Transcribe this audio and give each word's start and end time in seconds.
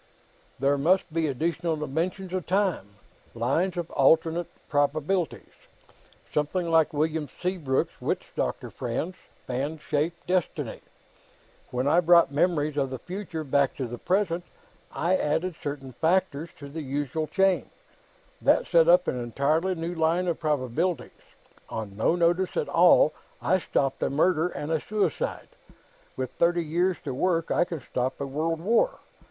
There 0.57 0.79
must 0.79 1.13
be 1.13 1.27
additional 1.27 1.75
dimensions 1.77 2.33
of 2.33 2.47
time; 2.47 2.95
lines 3.35 3.77
of 3.77 3.91
alternate 3.91 4.47
probabilities. 4.67 5.53
Something 6.33 6.71
like 6.71 6.91
William 6.91 7.29
Seabrook's 7.39 8.01
witch 8.01 8.31
doctor 8.35 8.71
friend's 8.71 9.15
Fan 9.45 9.77
Shaped 9.77 10.25
Destiny. 10.25 10.81
When 11.69 11.87
I 11.87 11.99
brought 11.99 12.31
memories 12.31 12.77
of 12.77 12.89
the 12.89 12.97
future 12.97 13.43
back 13.43 13.75
to 13.75 13.85
the 13.85 13.99
present, 13.99 14.43
I 14.91 15.17
added 15.17 15.53
certain 15.61 15.91
factors 15.93 16.49
to 16.57 16.67
the 16.67 16.81
causal 17.05 17.27
chain. 17.27 17.69
That 18.41 18.65
set 18.65 18.89
up 18.89 19.07
an 19.07 19.19
entirely 19.21 19.75
new 19.75 19.93
line 19.93 20.27
of 20.27 20.39
probabilities. 20.39 21.11
On 21.69 21.95
no 21.95 22.15
notice 22.15 22.57
at 22.57 22.69
all, 22.69 23.13
I 23.39 23.59
stopped 23.59 24.01
a 24.01 24.09
murder 24.09 24.47
and 24.47 24.71
a 24.71 24.79
suicide. 24.81 25.49
With 26.17 26.31
thirty 26.31 26.63
years 26.65 26.97
to 27.03 27.13
work, 27.13 27.51
I 27.51 27.65
can 27.65 27.81
stop 27.81 28.19
a 28.19 28.25
world 28.25 28.61
war. 28.61 28.97